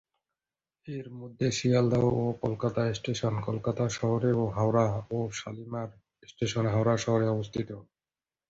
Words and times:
এর 0.87 1.07
মধ্যে 1.19 1.47
শিয়ালদহ 1.57 2.03
ও 2.17 2.25
কলকাতা 2.43 2.81
স্টেশন 2.93 3.33
কলকাতা 3.47 3.85
শহরে 3.97 4.31
ও 4.33 4.53
হাওড়া 4.55 4.85
ও 5.11 5.19
শালিমার 5.39 5.89
স্টেশন 6.23 6.65
হাওড়া 6.73 6.95
শহরে 6.97 7.27
অবস্থিত। 7.29 7.69